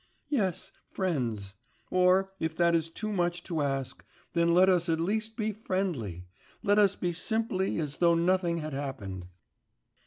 'Yes, 0.29 0.71
friends... 0.89 1.53
or 1.91 2.31
if 2.39 2.57
that 2.57 2.73
is 2.73 2.89
too 2.89 3.11
much 3.13 3.43
to 3.43 3.61
ask, 3.61 4.03
then 4.33 4.51
let 4.51 4.67
us 4.67 4.89
at 4.89 4.99
least 4.99 5.35
be 5.35 5.51
friendly.... 5.51 6.25
Let 6.63 6.79
us 6.79 6.95
be 6.95 7.13
simply 7.13 7.77
as 7.77 7.97
though 7.97 8.15
nothing 8.15 8.57
had 8.57 8.73
happened. 8.73 9.27